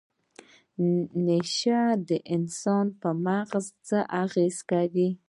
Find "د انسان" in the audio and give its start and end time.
2.09-2.85